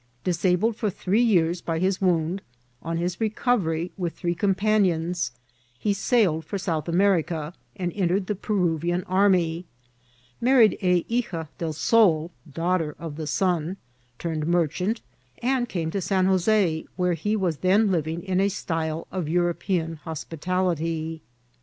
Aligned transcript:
Disabled 0.23 0.77
for 0.77 0.89
three 0.89 1.21
years 1.21 1.61
by 1.61 1.77
his 1.77 2.01
wound, 2.01 2.41
on 2.81 2.97
his 2.97 3.21
recovery, 3.21 3.91
with 3.97 4.17
three 4.17 4.33
companions, 4.33 5.31
he 5.77 5.93
sailed 5.93 6.43
for 6.43 6.57
South 6.57 6.89
America, 6.89 7.53
and 7.75 7.91
entered 7.93 8.25
the 8.25 8.33
Peruvian 8.33 9.03
army, 9.03 9.67
married 10.41 10.75
a 10.81 11.03
Hica 11.03 11.49
del 11.59 11.73
Sol, 11.73 12.31
Daughter 12.51 12.95
of 12.97 13.15
the 13.15 13.27
Sun, 13.27 13.77
turned 14.17 14.47
merchant, 14.47 15.01
and 15.37 15.69
came 15.69 15.91
to 15.91 16.01
San 16.01 16.25
Joe6, 16.25 16.87
where 16.95 17.13
he 17.13 17.35
was 17.35 17.57
then 17.57 17.91
living 17.91 18.23
in 18.23 18.39
a 18.39 18.49
style 18.49 19.05
of 19.11 19.29
European 19.29 19.97
hospitality. 19.97 21.21